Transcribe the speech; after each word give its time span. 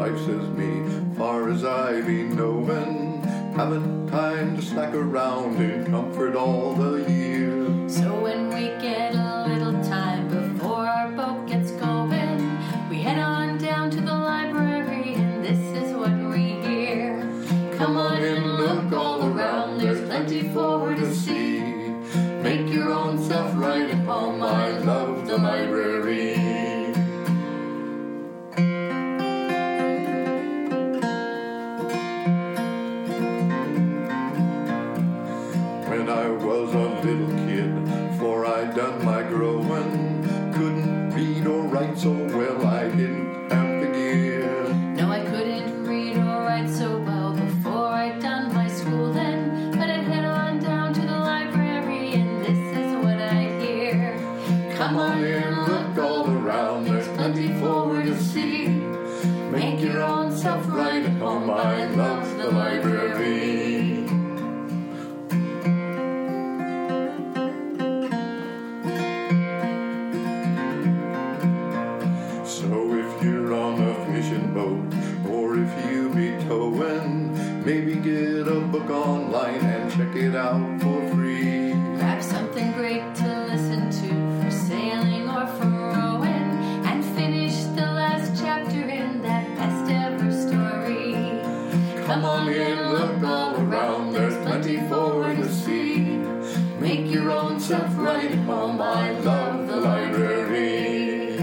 life's 0.00 0.28
as 0.28 0.48
me, 0.56 0.82
far 1.14 1.50
as 1.50 1.62
I 1.62 2.00
be 2.00 2.22
knowin'. 2.22 3.20
Haven't 3.54 4.08
time 4.08 4.56
to 4.56 4.62
slack 4.62 4.94
around 4.94 5.60
in 5.60 5.90
comfort 5.90 6.34
all 6.34 6.72
the 6.72 7.04
year. 7.12 7.29
Come 92.10 92.24
on 92.24 92.48
in, 92.48 92.90
look 92.90 93.22
all 93.22 93.54
around, 93.54 94.12
there's 94.12 94.34
plenty 94.44 94.78
for 94.88 95.32
to 95.32 95.48
see. 95.48 96.00
Make 96.80 97.08
your 97.08 97.30
own 97.30 97.60
self 97.60 97.96
right 97.98 98.32
at 98.32 98.38
home, 98.46 98.82
I 98.82 99.12
love 99.12 99.68
the 99.68 99.76
library. 99.76 101.36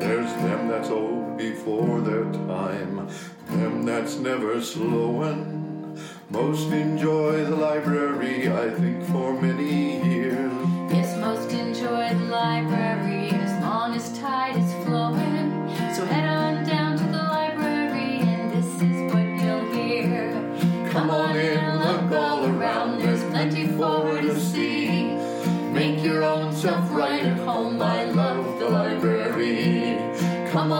There's 0.00 0.32
them 0.42 0.66
that's 0.66 0.88
old 0.88 1.38
before 1.38 2.00
their 2.00 2.24
time, 2.24 3.08
them 3.50 3.84
that's 3.84 4.16
never 4.16 4.60
slowin'. 4.60 5.60
Most 6.28 6.72
enjoy 6.72 7.44
the 7.44 7.54
library, 7.54 8.50
I 8.52 8.70
think, 8.70 9.04
for 9.04 9.40
many 9.40 9.69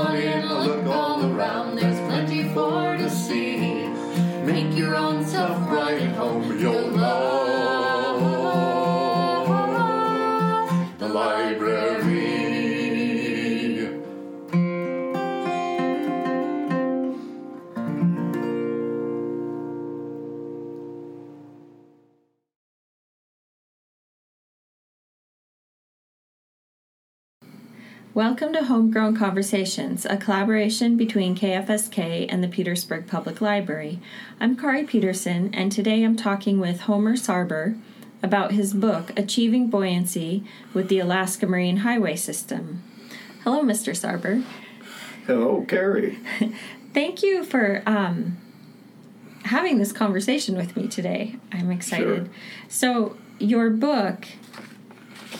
on 0.00 0.16
in, 0.16 0.48
look 0.48 0.86
all 0.86 1.24
around, 1.24 1.76
there's 1.76 2.00
plenty 2.08 2.44
for 2.54 2.96
to 2.96 3.10
see. 3.10 3.86
Make 4.44 4.76
your 4.76 4.96
own 4.96 5.24
self 5.24 5.58
right 5.70 6.00
at 6.00 6.14
home, 6.16 6.58
you'll 6.58 6.89
Welcome 28.12 28.52
to 28.54 28.64
Homegrown 28.64 29.16
Conversations, 29.16 30.04
a 30.04 30.16
collaboration 30.16 30.96
between 30.96 31.36
KFSK 31.36 32.26
and 32.28 32.42
the 32.42 32.48
Petersburg 32.48 33.06
Public 33.06 33.40
Library. 33.40 34.00
I'm 34.40 34.56
Kari 34.56 34.82
Peterson, 34.82 35.54
and 35.54 35.70
today 35.70 36.02
I'm 36.02 36.16
talking 36.16 36.58
with 36.58 36.80
Homer 36.80 37.14
Sarber 37.14 37.78
about 38.20 38.50
his 38.50 38.74
book, 38.74 39.16
Achieving 39.16 39.70
Buoyancy 39.70 40.42
with 40.74 40.88
the 40.88 40.98
Alaska 40.98 41.46
Marine 41.46 41.78
Highway 41.78 42.16
System. 42.16 42.82
Hello, 43.44 43.62
Mr. 43.62 43.96
Sarber. 43.96 44.42
Hello, 45.28 45.64
Carrie. 45.68 46.18
Thank 46.92 47.22
you 47.22 47.44
for 47.44 47.84
um, 47.86 48.38
having 49.44 49.78
this 49.78 49.92
conversation 49.92 50.56
with 50.56 50.76
me 50.76 50.88
today. 50.88 51.36
I'm 51.52 51.70
excited. 51.70 52.26
Sure. 52.26 52.34
So, 52.68 53.16
your 53.38 53.70
book, 53.70 54.26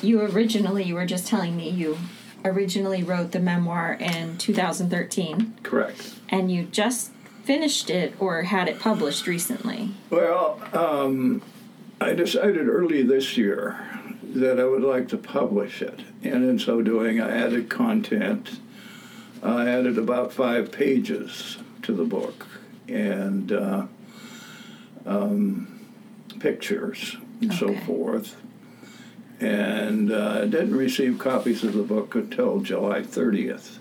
you 0.03 0.21
originally, 0.21 0.85
you 0.85 0.95
were 0.95 1.05
just 1.05 1.27
telling 1.27 1.57
me 1.57 1.69
you 1.69 1.99
originally 2.45 3.03
wrote 3.03 3.33
the 3.33 3.41
memoir 3.41 3.95
in 3.95 4.37
2013, 4.39 5.59
Correct. 5.63 6.15
and 6.29 6.51
you 6.51 6.65
just 6.65 7.13
finished 7.45 7.91
it 7.91 8.15
or 8.19 8.43
had 8.43 8.69
it 8.69 8.79
published 8.79 9.27
recently. 9.27 9.91
Well, 10.11 10.61
um, 10.73 11.43
I 12.01 12.13
decided 12.15 12.69
early 12.69 13.03
this 13.03 13.37
year 13.37 13.79
that 14.23 14.61
I 14.61 14.65
would 14.65 14.83
like 14.83 15.09
to 15.09 15.17
publish 15.17 15.83
it, 15.83 16.01
and 16.23 16.45
in 16.49 16.59
so 16.59 16.83
doing, 16.83 17.21
I 17.21 17.31
added 17.31 17.69
content. 17.69 18.61
I 19.43 19.69
added 19.69 19.99
about 19.99 20.33
five 20.33 20.71
pages 20.71 21.59
to 21.83 21.93
the 21.93 22.05
book 22.05 22.47
and 22.89 23.53
uh, 23.53 23.87
um, 25.07 25.81
pictures 26.39 27.17
and 27.41 27.53
so 27.53 27.75
forth. 27.75 28.40
And 29.41 30.13
uh, 30.13 30.41
I 30.43 30.47
didn't 30.47 30.77
receive 30.77 31.19
copies 31.19 31.65
of 31.65 31.73
the 31.73 31.83
book 31.83 32.15
until 32.15 32.61
July 32.61 33.01
30th 33.01 33.79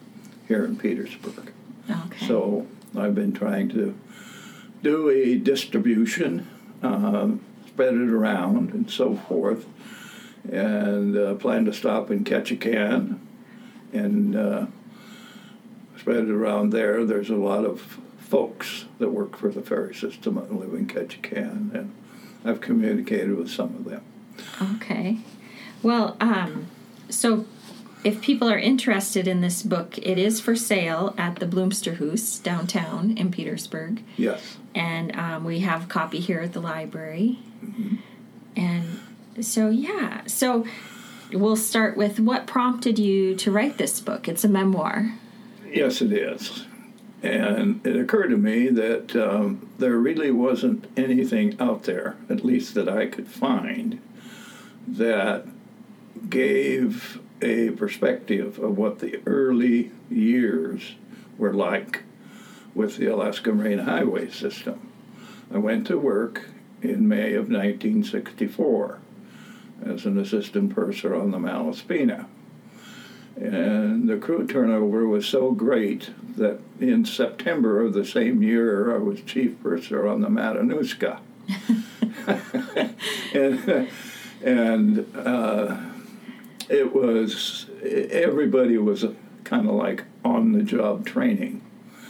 here 0.47 0.64
in 0.64 0.78
Petersburg. 0.78 1.52
Okay. 1.90 2.28
So 2.28 2.66
I've 2.97 3.14
been 3.14 3.34
trying 3.34 3.69
to 3.69 3.98
do 4.81 5.09
a 5.09 5.38
distribution, 5.38 6.48
um, 6.81 7.42
spread 7.68 7.94
it 7.94 8.09
around, 8.09 8.72
and 8.74 8.90
so 8.90 9.16
forth, 9.16 9.66
and 10.50 11.18
uh, 11.18 11.36
plan 11.36 11.66
to 11.66 11.74
stop 11.74 12.09
in 12.09 12.24
Ketchikan 12.24 13.19
and 13.92 14.36
uh, 14.36 14.66
spread 15.98 16.24
it 16.24 16.30
around 16.30 16.72
there. 16.72 17.06
There's 17.06 17.30
a 17.30 17.36
lot 17.36 17.66
of 17.66 18.00
folks 18.19 18.86
that 19.00 19.10
work 19.10 19.36
for 19.36 19.50
the 19.50 19.62
ferry 19.62 19.94
system 19.94 20.38
and 20.38 20.60
live 20.60 20.74
in 20.74 20.88
Ketchikan, 20.88 21.74
and 21.74 21.94
I've 22.45 22.62
communicated 22.62 23.36
with 23.36 23.50
some 23.50 23.75
of 23.75 23.86
them. 23.86 24.04
Okay. 24.75 25.18
Well, 25.81 26.18
um, 26.20 26.68
so 27.10 27.46
if 28.04 28.22
people 28.22 28.50
are 28.50 28.58
interested 28.58 29.28
in 29.28 29.42
this 29.42 29.62
book, 29.64 29.98
it 29.98 30.18
is 30.18 30.40
for 30.40 30.56
sale 30.56 31.14
at 31.18 31.38
the 31.38 31.46
Bloomsterhouse 31.46 32.42
downtown 32.42 33.18
in 33.18 33.31
Petersburg. 33.31 34.04
Yes. 34.18 34.58
and 34.76 35.16
um, 35.16 35.44
we 35.44 35.60
have 35.60 35.86
a 35.86 35.88
copy 35.88 36.20
here 36.20 36.40
at 36.40 36.54
the 36.54 36.62
library. 36.62 37.40
And 38.56 39.00
so, 39.42 39.70
yeah, 39.70 40.26
so 40.28 40.66
we'll 41.31 41.56
start 41.56 41.98
with 41.98 42.20
what 42.20 42.48
prompted 42.48 43.00
you 43.00 43.36
to 43.36 43.52
write 43.52 43.78
this 43.78 44.00
book. 44.00 44.28
It's 44.28 44.44
a 44.44 44.50
memoir. 44.50 45.14
Yes, 45.68 46.02
it 46.02 46.12
is. 46.12 46.66
And 47.22 47.86
it 47.86 47.98
occurred 47.98 48.30
to 48.30 48.38
me 48.38 48.70
that 48.70 49.16
um, 49.16 49.68
there 49.78 49.98
really 49.98 50.31
wasn't 50.31 50.88
anything 50.96 51.60
out 51.60 51.84
there, 51.84 52.16
at 52.30 52.46
least 52.46 52.74
that 52.76 52.88
I 52.88 53.08
could 53.08 53.28
find, 53.28 54.00
that 54.88 55.46
gave 56.30 57.19
a 57.42 57.71
perspective 57.71 58.60
of 58.60 58.77
what 58.77 59.00
the 59.00 59.21
early 59.25 59.92
years 60.10 60.95
were 61.38 61.54
like 61.54 62.04
with 62.75 62.98
the 62.98 63.07
Alaska 63.07 63.51
Marine 63.51 63.80
Highway 63.80 64.30
System. 64.30 64.92
I 65.54 65.57
went 65.57 65.88
to 65.88 65.98
work 65.98 66.50
in 66.81 67.07
May 67.07 67.33
of 67.33 67.50
1964 67.50 69.00
as 69.86 70.06
an 70.06 70.18
assistant 70.18 70.75
purser 70.75 71.16
on 71.16 71.31
the 71.31 71.38
Malaspina. 71.38 72.25
And 73.36 74.10
the 74.10 74.18
crew 74.18 74.45
turnover 74.45 75.07
was 75.07 75.25
so 75.25 75.51
great 75.51 76.10
that 76.36 76.60
in 76.80 77.06
September 77.06 77.81
of 77.81 77.94
the 77.94 78.06
same 78.06 78.44
year, 78.44 78.94
I 78.94 78.98
was 78.98 79.21
chief 79.21 79.62
purser 79.63 80.07
on 80.07 80.21
the 80.21 80.27
Matanuska. 80.27 81.19
and 83.33 83.89
and 84.44 85.16
uh, 85.16 85.77
it 86.69 86.94
was, 86.94 87.66
everybody 87.83 88.77
was 88.77 89.06
kind 89.44 89.68
of 89.68 89.75
like 89.75 90.04
on 90.24 90.51
the 90.51 90.63
job 90.63 91.06
training. 91.06 91.62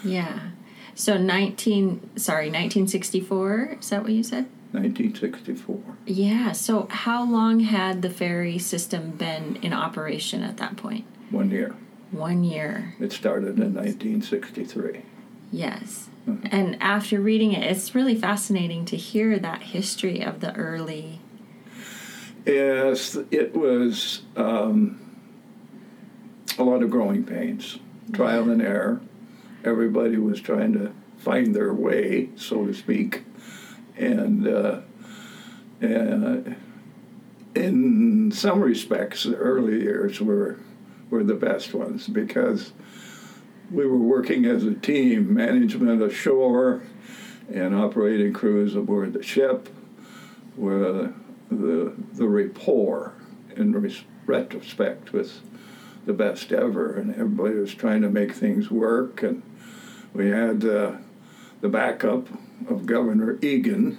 Yeah. 0.04 0.50
So 0.96 1.18
19, 1.18 2.18
sorry, 2.18 2.48
1964, 2.48 3.78
is 3.80 3.90
that 3.90 4.04
what 4.04 4.12
you 4.12 4.24
said? 4.24 4.48
1964. 4.72 5.82
Yeah. 6.06 6.52
So 6.52 6.88
how 6.92 7.24
long 7.24 7.62
had 7.62 8.02
the 8.02 8.10
ferry 8.10 8.60
system 8.60 9.12
been 9.12 9.56
in 9.58 9.74
operation 9.74 10.44
at 10.44 10.58
that 10.58 10.78
point? 10.78 11.06
One 11.32 11.50
year. 11.50 11.76
One 12.12 12.44
year. 12.44 12.96
It 13.00 13.12
started 13.12 13.58
in 13.60 13.74
1963. 13.74 15.04
Yes. 15.52 16.10
Uh-huh. 16.28 16.38
And 16.52 16.78
after 16.82 17.20
reading 17.20 17.54
it, 17.54 17.64
it's 17.64 17.96
really 17.96 18.16
fascinating 18.16 18.86
to 18.86 18.98
hear 18.98 19.40
that 19.40 19.64
history 19.64 20.22
of 20.22 20.42
the 20.42 20.54
early. 20.56 21.22
Yes, 22.50 23.16
it 23.30 23.56
was 23.56 24.24
um, 24.36 25.00
a 26.58 26.64
lot 26.64 26.82
of 26.82 26.90
growing 26.90 27.24
pains, 27.24 27.78
trial 28.12 28.50
and 28.50 28.60
error. 28.60 29.02
Everybody 29.64 30.18
was 30.18 30.42
trying 30.42 30.74
to 30.74 30.92
find 31.20 31.54
their 31.54 31.72
way, 31.72 32.30
so 32.36 32.66
to 32.66 32.74
speak, 32.74 33.24
and 33.96 34.48
uh, 34.48 34.80
uh, 35.84 36.38
in 37.54 38.32
some 38.32 38.62
respects, 38.62 39.26
the 39.26 39.36
early 39.36 39.84
years 39.84 40.20
were 40.20 40.58
were 41.12 41.24
the 41.24 41.36
best 41.36 41.76
ones 41.76 42.08
because 42.08 42.74
we 43.70 43.86
were 43.86 43.96
working 43.96 44.46
as 44.46 44.64
a 44.64 44.74
team, 44.74 45.36
management 45.36 46.02
ashore 46.02 46.82
and 47.54 47.76
operating 47.76 48.34
crews 48.34 48.76
aboard 48.76 49.14
the 49.14 49.22
ship, 49.22 49.70
where 50.56 51.14
the 51.52 51.94
the 52.14 52.28
rapport 52.28 53.14
in 53.56 53.72
res- 53.74 54.04
retrospect 54.26 55.12
was 55.14 55.42
the 56.06 56.14
best 56.14 56.52
ever, 56.52 56.94
and 56.94 57.12
everybody 57.16 57.56
was 57.56 57.74
trying 57.74 58.02
to 58.02 58.10
make 58.10 58.34
things 58.34 58.72
work. 58.72 59.22
And 59.24 59.42
we 60.14 60.30
had 60.30 60.64
uh, 60.66 60.94
the 61.62 61.70
backup 61.70 62.28
of 62.70 62.86
Governor 62.86 63.38
Egan, 63.42 63.98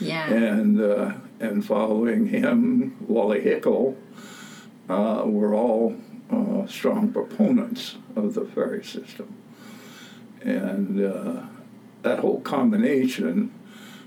Yeah. 0.00 0.28
and 0.32 0.80
uh, 0.80 1.12
and 1.40 1.64
following 1.64 2.26
him, 2.26 2.96
Wally 3.06 3.40
Hickel, 3.42 3.96
uh, 4.88 5.22
were 5.26 5.54
all 5.54 5.96
uh, 6.30 6.66
strong 6.66 7.12
proponents 7.12 7.96
of 8.16 8.34
the 8.34 8.44
ferry 8.46 8.82
system, 8.84 9.34
and 10.42 11.00
uh, 11.04 11.42
that 12.02 12.18
whole 12.20 12.40
combination 12.40 13.52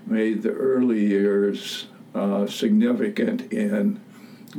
made 0.05 0.41
the 0.41 0.51
early 0.51 1.05
years 1.05 1.87
uh, 2.15 2.47
significant 2.47 3.51
in 3.53 3.99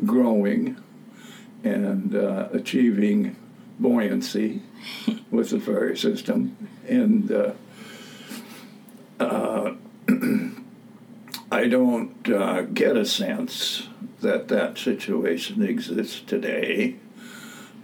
growing 0.05 0.77
and 1.65 2.15
uh, 2.15 2.49
achieving 2.53 3.37
buoyancy 3.79 4.63
with 5.31 5.51
the 5.51 5.61
ferry 5.61 5.97
system, 5.97 6.57
and. 6.89 7.31
Uh, 7.31 7.53
uh, 9.21 9.75
I 11.53 11.67
don't 11.67 12.29
uh, 12.29 12.63
get 12.63 12.97
a 12.97 13.05
sense 13.05 13.89
that 14.21 14.49
that 14.49 14.79
situation 14.79 15.63
exists 15.63 16.21
today, 16.21 16.97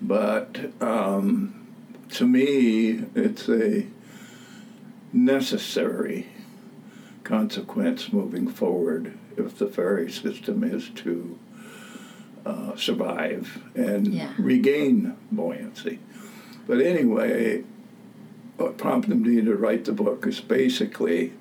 but 0.00 0.70
um, 0.80 1.66
to 2.10 2.26
me, 2.26 3.04
it's 3.14 3.48
a 3.48 3.86
necessary 5.12 6.28
consequence 7.24 8.12
moving 8.12 8.48
forward 8.48 9.18
if 9.36 9.58
the 9.58 9.66
ferry 9.66 10.10
system 10.10 10.64
is 10.64 10.88
to 10.96 11.38
uh, 12.44 12.76
survive 12.76 13.62
and 13.74 14.06
Yeah. 14.14 14.32
regain 14.38 15.14
buoyancy. 15.32 15.98
But 16.66 16.80
anyway, 16.80 17.64
what 18.56 18.78
prompted 18.78 19.20
me 19.20 19.42
to 19.42 19.54
write 19.56 19.84
the 19.84 19.92
book 19.92 20.26
is 20.26 20.40
basically 20.40 21.32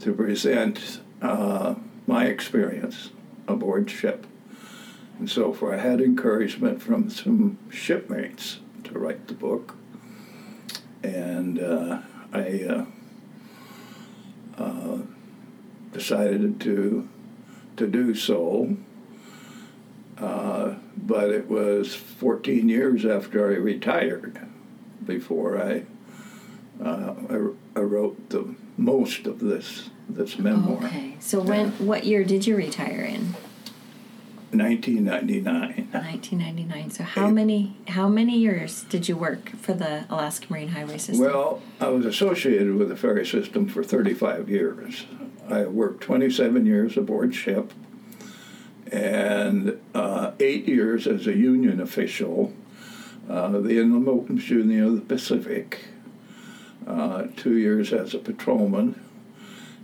to 0.00 0.12
present 0.12 1.00
uh, 1.22 1.74
my 2.06 2.26
experience 2.26 3.10
aboard 3.48 3.90
ship. 3.90 4.26
And 5.18 5.30
so 5.30 5.52
forth. 5.52 5.78
I 5.78 5.82
had 5.82 6.00
encouragement 6.00 6.82
from 6.82 7.08
some 7.08 7.56
shipmates 7.70 8.58
to 8.84 8.98
write 8.98 9.28
the 9.28 9.34
book. 9.34 9.76
And 11.02 11.58
uh, 11.60 12.00
I 12.32 12.64
uh, 12.68 12.84
uh, 14.58 14.98
decided 15.92 16.60
to, 16.62 17.08
to 17.76 17.86
do 17.86 18.14
so. 18.14 18.76
Uh, 20.18 20.74
but 20.96 21.30
it 21.30 21.48
was 21.48 21.94
14 21.94 22.68
years 22.68 23.04
after 23.04 23.52
I 23.52 23.56
retired 23.56 24.40
before 25.04 25.60
I, 25.60 25.84
uh, 26.82 27.14
I, 27.28 27.78
I 27.78 27.82
wrote 27.82 28.30
the 28.30 28.54
most 28.76 29.26
of 29.26 29.40
this 29.40 29.90
this 30.08 30.38
memoir. 30.38 30.84
Okay. 30.84 31.16
So 31.18 31.40
when 31.40 31.70
what 31.72 32.04
year 32.04 32.24
did 32.24 32.46
you 32.46 32.56
retire 32.56 33.02
in? 33.02 33.34
1999. 34.52 35.88
1999. 35.90 36.90
So 36.90 37.04
how 37.04 37.28
many 37.28 37.76
how 37.88 38.08
many 38.08 38.38
years 38.38 38.82
did 38.84 39.08
you 39.08 39.16
work 39.16 39.50
for 39.56 39.74
the 39.74 40.04
Alaska 40.08 40.46
Marine 40.48 40.68
Highway 40.68 40.98
System? 40.98 41.24
Well, 41.24 41.60
I 41.80 41.88
was 41.88 42.06
associated 42.06 42.74
with 42.74 42.88
the 42.88 42.96
ferry 42.96 43.26
system 43.26 43.66
for 43.66 43.82
35 43.82 44.48
years. 44.48 45.06
I 45.48 45.64
worked 45.64 46.02
27 46.02 46.66
years 46.66 46.96
aboard 46.96 47.34
ship 47.34 47.72
and 48.90 49.80
uh, 49.94 50.32
eight 50.40 50.68
years 50.68 51.06
as 51.06 51.26
a 51.26 51.34
union 51.36 51.80
official, 51.80 52.52
uh, 53.28 53.48
the 53.48 53.78
Inlandboatmen's 53.78 54.48
Union 54.50 54.84
of 54.84 54.94
the 54.94 55.00
Pacific, 55.00 55.86
uh, 56.86 57.24
two 57.36 57.56
years 57.56 57.92
as 57.92 58.14
a 58.14 58.18
patrolman, 58.18 59.00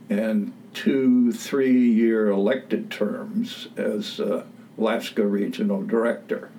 and 0.09 0.53
two 0.75 1.33
three 1.33 1.91
year 1.91 2.29
elected 2.29 2.91
terms 2.91 3.69
as 3.77 4.21
uh, 4.21 4.45
Alaska 4.79 5.27
Regional 5.27 5.83
Director 5.83 6.51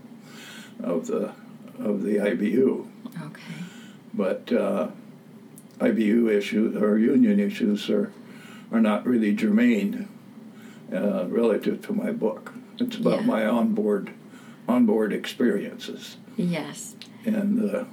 of 0.84 1.08
the, 1.08 1.32
of 1.80 2.04
the 2.04 2.18
IBU. 2.18 2.88
okay. 3.24 3.42
But 4.14 4.52
uh, 4.52 4.90
IBU 5.80 6.30
issues 6.30 6.76
or 6.76 6.98
union 6.98 7.40
issues 7.40 7.90
are, 7.90 8.12
are 8.72 8.80
not 8.82 9.06
really 9.06 9.34
germane 9.34 10.08
uh, 10.94 11.26
relative 11.28 11.82
to 11.88 11.94
my 11.94 12.12
book. 12.12 12.54
It's 12.80 12.98
about 12.98 13.22
Yeah. 13.22 13.26
my 13.28 13.46
onboard 13.46 14.12
onboard 14.68 15.12
experiences, 15.12 16.16
Yes. 16.38 16.96
and 17.26 17.70
uh, 17.76 17.84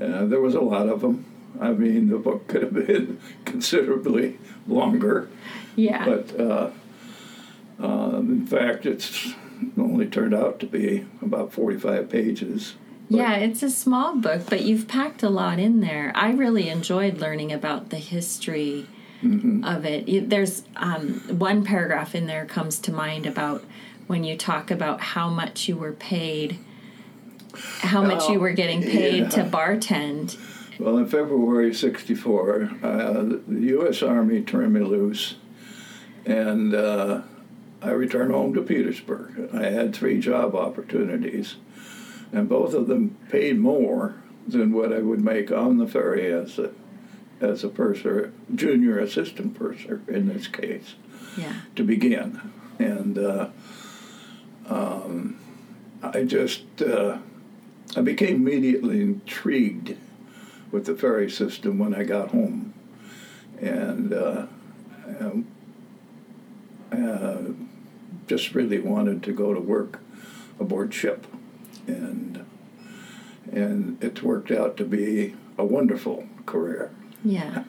uh, 0.00 0.24
there 0.26 0.40
was 0.40 0.54
a 0.54 0.60
lot 0.60 0.88
of 0.88 1.00
them. 1.00 1.24
I 1.60 1.72
mean, 1.72 2.08
the 2.08 2.18
book 2.18 2.46
could 2.46 2.62
have 2.62 2.74
been 2.74 3.18
considerably 3.44 4.38
longer, 4.68 5.28
Yeah. 5.74 6.04
but 6.04 6.38
uh, 6.40 6.70
um, 7.80 8.30
in 8.30 8.46
fact, 8.46 8.86
it's 8.86 9.32
only 9.76 10.06
turned 10.06 10.34
out 10.34 10.60
to 10.60 10.66
be 10.66 11.06
about 11.22 11.52
45 11.52 12.08
pages. 12.08 12.74
yeah, 13.08 13.34
it's 13.36 13.62
a 13.62 13.70
small 13.70 14.14
book, 14.16 14.42
but 14.48 14.62
you've 14.62 14.86
packed 14.86 15.22
a 15.22 15.30
lot 15.30 15.58
in 15.58 15.80
there. 15.80 16.12
I 16.14 16.30
really 16.32 16.68
enjoyed 16.68 17.18
learning 17.18 17.52
about 17.52 17.88
the 17.90 17.96
history 17.96 18.86
of 19.22 19.84
it. 19.84 20.30
There's 20.30 20.62
um, 20.76 21.20
one 21.38 21.64
paragraph 21.64 22.14
in 22.14 22.26
there 22.26 22.46
comes 22.46 22.78
to 22.80 22.92
mind 22.92 23.26
about 23.26 23.64
when 24.06 24.24
you 24.24 24.36
talk 24.36 24.70
about 24.70 25.00
how 25.00 25.28
much 25.28 25.68
you 25.68 25.76
were 25.76 25.92
paid, 25.92 26.58
how 27.80 28.02
much 28.02 28.28
you 28.28 28.40
were 28.40 28.52
getting 28.52 28.82
paid 28.82 29.30
to 29.32 29.44
bartend. 29.44 30.38
Well, 30.78 30.96
in 30.98 31.08
February 31.08 31.74
'64, 31.74 32.70
uh, 32.82 33.12
the 33.22 33.42
U.S. 33.48 34.02
Army 34.02 34.42
turned 34.42 34.72
me 34.72 34.80
loose, 34.80 35.34
and 36.24 36.74
uh, 36.74 37.22
I 37.82 37.90
returned 37.90 38.32
home 38.32 38.54
to 38.54 38.62
Petersburg. 38.62 39.50
I 39.52 39.70
had 39.70 39.94
three 39.94 40.20
job 40.20 40.54
opportunities, 40.54 41.56
and 42.32 42.48
both 42.48 42.74
of 42.74 42.86
them 42.86 43.16
paid 43.28 43.58
more 43.58 44.14
than 44.46 44.72
what 44.72 44.92
I 44.92 45.00
would 45.00 45.20
make 45.20 45.50
on 45.50 45.78
the 45.78 45.86
ferry 45.86 46.32
as 46.32 46.58
a 46.58 46.70
as 47.40 47.64
a 47.64 47.68
purser, 47.68 48.32
junior 48.54 48.98
assistant 48.98 49.54
purser 49.54 50.00
in 50.08 50.28
this 50.28 50.46
case 50.48 50.94
Yeah. 51.36 51.52
to 51.76 51.84
begin. 51.84 52.40
And 52.78 53.18
uh, 53.18 53.48
um, 54.68 55.38
I 56.02 56.24
just 56.24 56.62
uh, 56.82 57.18
I 57.96 58.00
became 58.02 58.36
immediately 58.46 59.00
intrigued 59.00 59.96
with 60.70 60.84
the 60.86 60.94
ferry 60.94 61.30
system 61.30 61.78
when 61.78 61.94
I 61.94 62.04
got 62.04 62.30
home, 62.30 62.74
and 63.60 64.12
uh, 64.12 64.46
um, 65.20 65.46
uh, 66.92 67.38
just 68.26 68.54
really 68.54 68.78
wanted 68.78 69.22
to 69.24 69.32
go 69.32 69.54
to 69.54 69.60
work 69.60 70.00
aboard 70.60 70.92
ship, 70.94 71.26
and 71.86 72.44
and 73.50 73.98
it's 74.02 74.22
worked 74.22 74.50
out 74.50 74.76
to 74.76 74.84
be 74.84 75.34
a 75.56 75.64
wonderful 75.64 76.26
career. 76.46 76.92
Yeah. 77.24 77.64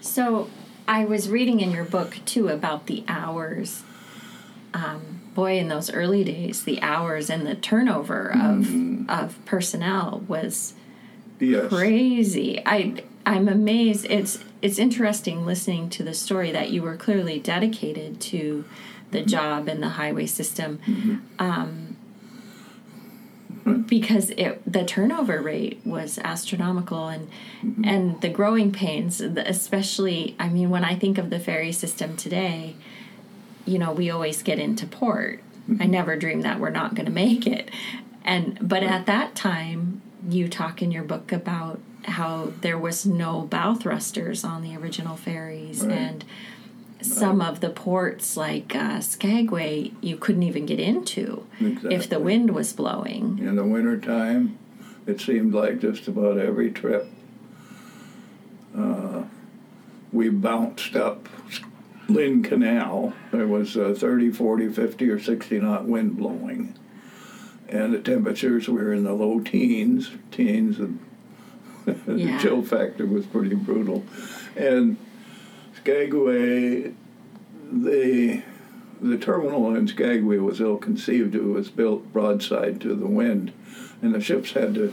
So 0.00 0.48
I 0.86 1.04
was 1.04 1.28
reading 1.28 1.60
in 1.60 1.70
your 1.70 1.84
book 1.84 2.18
too 2.24 2.48
about 2.48 2.86
the 2.86 3.04
hours. 3.08 3.82
Um, 4.74 5.20
boy, 5.34 5.58
in 5.58 5.68
those 5.68 5.90
early 5.90 6.24
days, 6.24 6.64
the 6.64 6.80
hours 6.82 7.30
and 7.30 7.46
the 7.46 7.54
turnover 7.54 8.30
of 8.32 8.68
of 9.08 9.38
personnel 9.44 10.22
was 10.28 10.74
Yes. 11.40 11.68
crazy. 11.68 12.60
I 12.66 13.02
I'm 13.24 13.48
amazed. 13.48 14.06
It's 14.10 14.38
it's 14.60 14.78
interesting 14.78 15.46
listening 15.46 15.88
to 15.90 16.02
the 16.02 16.14
story 16.14 16.50
that 16.52 16.70
you 16.70 16.82
were 16.82 16.96
clearly 16.96 17.38
dedicated 17.38 18.20
to 18.22 18.64
the 19.10 19.22
job 19.22 19.68
and 19.68 19.82
the 19.82 19.90
highway 19.90 20.26
system. 20.26 20.80
Um, 21.38 21.87
because 23.68 24.30
it 24.30 24.60
the 24.70 24.84
turnover 24.84 25.40
rate 25.40 25.80
was 25.84 26.18
astronomical 26.18 27.08
and 27.08 27.28
and 27.84 28.20
the 28.20 28.28
growing 28.28 28.72
pains 28.72 29.20
especially 29.20 30.34
I 30.38 30.48
mean 30.48 30.70
when 30.70 30.84
I 30.84 30.94
think 30.94 31.18
of 31.18 31.30
the 31.30 31.38
ferry 31.38 31.72
system 31.72 32.16
today 32.16 32.76
you 33.66 33.78
know 33.78 33.92
we 33.92 34.10
always 34.10 34.42
get 34.42 34.58
into 34.58 34.86
port. 34.86 35.42
I 35.68 35.72
mm-hmm. 35.72 35.90
never 35.90 36.16
dreamed 36.16 36.44
that 36.44 36.58
we're 36.58 36.70
not 36.70 36.94
going 36.94 37.06
to 37.06 37.12
make 37.12 37.46
it. 37.46 37.70
And 38.24 38.58
but 38.60 38.82
at 38.82 39.06
that 39.06 39.34
time 39.34 40.00
you 40.28 40.48
talk 40.48 40.82
in 40.82 40.90
your 40.90 41.04
book 41.04 41.30
about 41.30 41.80
how 42.04 42.52
there 42.62 42.78
was 42.78 43.04
no 43.04 43.42
bow 43.42 43.74
thrusters 43.74 44.44
on 44.44 44.62
the 44.62 44.76
original 44.76 45.16
ferries 45.16 45.84
Right. 45.84 45.96
and 45.96 46.24
some 47.00 47.40
of 47.40 47.60
the 47.60 47.70
ports 47.70 48.36
like 48.36 48.74
uh, 48.74 49.00
Skagway 49.00 49.92
you 50.00 50.16
couldn't 50.16 50.42
even 50.42 50.66
get 50.66 50.80
into 50.80 51.46
if 51.60 52.08
the 52.08 52.18
wind 52.18 52.50
was 52.54 52.72
blowing 52.72 53.38
In 53.38 53.56
the 53.56 53.64
wintertime, 53.64 54.58
it 55.06 55.20
seemed 55.20 55.54
like 55.54 55.80
just 55.80 56.08
about 56.08 56.38
every 56.38 56.70
trip 56.70 57.06
uh, 58.76 59.22
we 60.12 60.28
bounced 60.28 60.96
up 60.96 61.28
Lynn 62.08 62.42
Canal. 62.42 63.12
There 63.32 63.46
was 63.46 63.76
uh, 63.76 63.94
30, 63.96 64.30
40, 64.30 64.68
50, 64.70 65.10
or 65.10 65.20
60 65.20 65.60
knot 65.60 65.84
wind 65.86 66.16
blowing. 66.16 66.74
And 67.68 67.92
the 67.92 67.98
temperatures 68.00 68.66
were 68.68 68.92
in 68.94 69.04
the 69.04 69.12
low 69.12 69.40
teens, 69.40 70.10
teens, 70.30 70.78
and 70.78 71.00
Yeah. 71.86 71.94
the 72.06 72.38
chill 72.42 72.62
factor 72.62 73.04
was 73.06 73.26
pretty 73.26 73.54
brutal. 73.54 74.04
And 74.56 74.96
Skagway, 75.88 76.92
the 77.72 78.42
the 79.00 79.16
terminal 79.16 79.74
in 79.74 79.88
Skagway 79.88 80.36
was 80.36 80.60
ill 80.60 80.76
conceived. 80.76 81.34
It 81.34 81.44
was 81.44 81.70
built 81.70 82.12
broadside 82.12 82.80
to 82.82 82.94
the 82.94 83.06
wind, 83.06 83.52
and 84.02 84.14
the 84.14 84.20
ships 84.20 84.52
had 84.52 84.74
to 84.74 84.92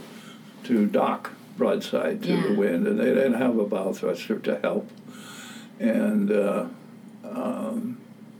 to 0.64 0.86
dock 0.86 1.32
broadside 1.58 2.22
to 2.22 2.36
the 2.48 2.54
wind, 2.54 2.86
and 2.86 2.98
they 2.98 3.06
didn't 3.12 3.34
have 3.34 3.58
a 3.58 3.66
bow 3.66 3.92
thruster 3.92 4.38
to 4.38 4.58
help. 4.60 4.90
And 5.78 6.30
uh, 6.32 6.66
um, 7.24 7.98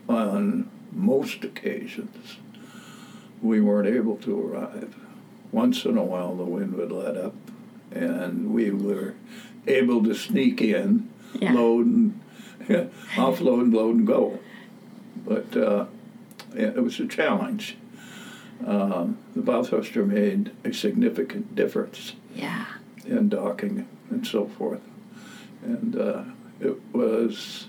on 0.08 0.70
most 0.92 1.44
occasions, 1.44 2.36
we 3.42 3.60
weren't 3.60 3.88
able 3.88 4.16
to 4.18 4.40
arrive. 4.48 4.96
Once 5.52 5.84
in 5.84 5.98
a 5.98 6.02
while, 6.02 6.34
the 6.34 6.44
wind 6.44 6.72
would 6.74 6.90
let 6.92 7.18
up, 7.18 7.34
and 7.92 8.54
we 8.54 8.70
were 8.70 9.14
able 9.66 10.02
to 10.04 10.14
sneak 10.14 10.62
in, 10.62 11.10
Yeah. 11.38 11.52
load 11.52 11.86
and 11.86 12.20
offload 13.14 13.60
and 13.62 13.74
load 13.74 13.96
and 13.96 14.06
go. 14.06 14.38
But 15.24 15.56
uh, 15.56 15.86
it 16.54 16.82
was 16.82 16.98
a 17.00 17.06
challenge. 17.06 17.76
Um, 18.66 19.18
the 19.34 19.42
bow 19.42 19.62
thruster 19.62 20.04
made 20.06 20.50
a 20.64 20.72
significant 20.72 21.54
difference 21.54 22.14
yeah 22.34 22.64
in 23.04 23.28
docking 23.28 23.86
and 24.10 24.26
so 24.26 24.46
forth. 24.46 24.80
And 25.62 25.94
uh, 25.96 26.22
it 26.60 26.80
was 26.94 27.66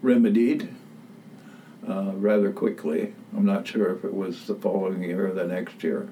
remedied 0.00 0.68
uh, 1.88 2.12
rather 2.14 2.52
quickly. 2.52 3.14
I'm 3.36 3.44
not 3.44 3.66
sure 3.66 3.90
if 3.94 4.04
it 4.04 4.14
was 4.14 4.46
the 4.46 4.54
following 4.54 5.02
year 5.02 5.28
or 5.28 5.32
the 5.32 5.44
next 5.46 5.82
year. 5.82 6.08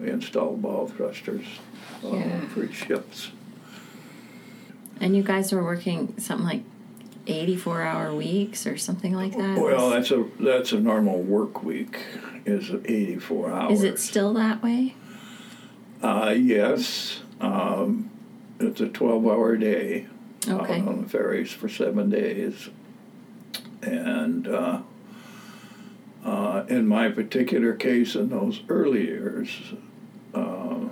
We 0.00 0.08
installed 0.10 0.62
bow 0.62 0.86
thrusters 0.86 1.44
on 2.02 2.18
Yeah. 2.20 2.40
three 2.54 2.72
ships. 2.72 3.30
And 5.00 5.14
you 5.16 5.22
guys 5.22 5.52
were 5.52 5.62
working 5.62 6.14
something 6.18 6.46
like 6.46 6.62
84 7.26 7.82
hour 7.82 8.14
weeks 8.14 8.66
or 8.66 8.76
something 8.76 9.14
like 9.14 9.36
that? 9.36 9.58
Well, 9.58 9.90
that's 9.90 10.10
a 10.10 10.26
that's 10.40 10.72
a 10.72 10.80
normal 10.80 11.18
work 11.22 11.62
week 11.62 11.98
is 12.44 12.70
84 12.70 13.52
hours. 13.52 13.72
Is 13.78 13.84
it 13.84 13.98
still 13.98 14.34
that 14.34 14.62
way? 14.62 14.94
Uh, 16.02 16.34
yes. 16.36 17.20
Um, 17.40 18.10
it's 18.58 18.80
a 18.80 18.88
12 18.88 19.26
hour 19.26 19.56
day 19.56 20.06
Okay. 20.48 20.80
out 20.80 20.88
on 20.88 21.02
the 21.02 21.08
ferries 21.08 21.52
for 21.52 21.68
seven 21.68 22.10
days. 22.10 22.68
And 23.82 24.48
uh, 24.48 24.80
uh, 26.24 26.64
in 26.68 26.86
my 26.88 27.08
particular 27.10 27.74
case, 27.74 28.14
in 28.16 28.30
those 28.30 28.60
early 28.68 29.06
years, 29.06 29.48
uh, 30.34 30.88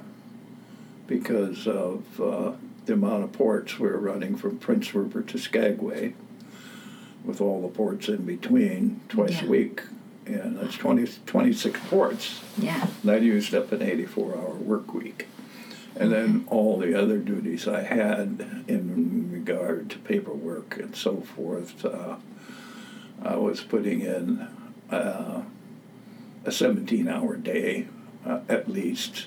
because 1.07 1.67
of 1.67 2.21
uh, 2.21 2.53
the 2.91 2.95
amount 2.97 3.23
of 3.23 3.31
ports 3.33 3.79
we 3.79 3.87
were 3.89 3.99
running 3.99 4.35
from 4.37 4.59
Prince 4.59 4.93
Rupert 4.97 5.29
to 5.29 5.39
Skagway, 5.39 6.13
with 7.25 7.41
all 7.41 7.63
the 7.63 7.69
ports 7.69 8.09
in 8.09 8.25
between 8.27 9.01
twice 9.09 9.41
Yeah. 9.41 9.45
a 9.47 9.49
week, 9.49 9.83
and 10.27 10.59
that's 10.59 10.77
20, 10.77 11.07
26 11.25 11.79
ports. 11.89 12.41
Yeah. 12.59 12.89
That 13.05 13.23
used 13.23 13.55
up 13.55 13.71
an 13.71 13.81
84 13.81 14.35
hour 14.37 14.55
work 14.57 14.93
week. 14.93 15.29
And 15.95 16.11
then 16.11 16.45
all 16.49 16.79
the 16.79 17.01
other 17.01 17.19
duties 17.19 17.69
I 17.69 17.83
had 17.83 18.65
in 18.67 19.31
regard 19.33 19.89
to 19.91 19.99
paperwork 19.99 20.77
and 20.77 20.97
so 20.97 21.19
forth, 21.21 21.85
uh, 21.85 22.17
I 23.23 23.37
was 23.37 23.61
putting 23.61 24.01
in 24.01 24.49
uh, 24.91 25.43
a 26.45 26.51
17 26.53 27.07
hour 27.07 27.37
day 27.37 27.87
uh, 28.27 28.41
at 28.49 28.69
least 28.69 29.27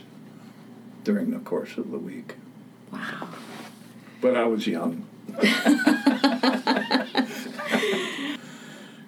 during 1.06 1.32
the 1.32 1.40
course 1.40 1.78
of 1.78 1.92
the 1.92 2.00
week. 2.00 2.36
Wow. 2.92 3.23
But 4.24 4.38
I 4.38 4.46
was 4.46 4.66
young. 4.66 5.06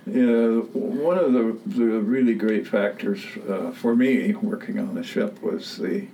Yeah, 0.08 0.60
one 0.72 1.18
of 1.18 1.34
the, 1.34 1.58
the 1.66 1.86
really 2.00 2.36
great 2.36 2.68
factors 2.68 3.22
uh, 3.50 3.72
for 3.72 3.96
me 3.96 4.34
working 4.36 4.78
on 4.80 4.94
the 4.94 5.04
ship 5.04 5.42
was 5.42 5.78
the 5.78 6.06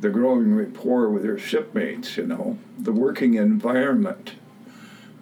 the 0.00 0.08
growing 0.08 0.54
rapport 0.56 1.10
with 1.10 1.22
your 1.24 1.38
shipmates. 1.38 2.16
You 2.16 2.26
know, 2.26 2.58
the 2.78 2.90
working 2.90 3.34
environment 3.34 4.32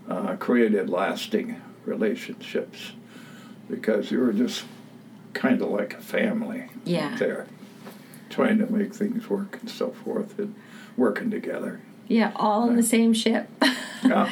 uh, 0.08 0.36
created 0.36 0.88
lasting 0.88 1.60
relationships 1.84 2.92
because 3.68 4.10
you 4.12 4.20
were 4.20 4.32
just 4.32 4.64
kind 5.34 5.60
of 5.60 5.68
like 5.68 5.92
a 5.94 6.00
family 6.00 6.68
Yeah. 6.84 7.16
there, 7.16 7.48
trying 8.30 8.58
to 8.58 8.72
make 8.72 8.94
things 8.94 9.28
work 9.28 9.58
and 9.60 9.68
so 9.68 9.90
forth, 9.90 10.38
and 10.38 10.54
working 10.96 11.30
together. 11.30 11.80
Yeah, 12.10 12.32
all 12.36 12.68
in 12.68 12.76
the 12.76 12.82
same 12.82 13.14
ship. 13.14 13.48
Yeah. 14.04 14.28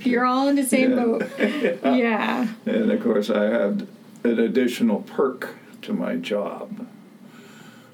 You're 0.00 0.24
all 0.26 0.48
in 0.48 0.56
the 0.56 0.64
same 0.64 0.90
Yeah. 0.90 0.96
boat. 0.96 1.22
Yeah. 1.38 2.48
And 2.66 2.90
of 2.90 3.02
course, 3.02 3.30
I 3.30 3.44
had 3.44 3.86
an 4.24 4.38
additional 4.38 5.02
perk 5.02 5.54
to 5.82 5.92
my 5.92 6.16
job, 6.16 6.86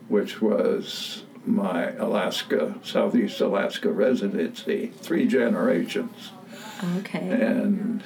which 0.08 0.40
was 0.40 1.25
my 1.44 1.90
Alaska, 1.92 2.75
Southeast 2.82 3.40
Alaska 3.40 3.90
residency, 3.90 4.92
three 5.02 5.26
generations. 5.26 6.30
Okay. 6.99 7.18
And 7.28 8.02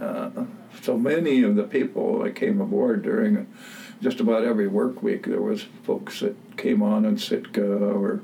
uh, 0.00 0.30
so 0.82 0.96
many 0.98 1.42
of 1.42 1.54
the 1.56 1.64
people 1.64 2.20
that 2.22 2.34
came 2.34 2.60
aboard 2.60 3.02
during 3.02 3.46
just 4.02 4.20
about 4.20 4.42
every 4.44 4.68
work 4.68 5.02
week, 5.02 5.26
there 5.26 5.40
was 5.42 5.66
folks 5.84 6.20
that 6.20 6.34
came 6.56 6.82
on 6.82 7.04
in 7.04 7.18
Sitka 7.18 7.64
or 7.64 8.20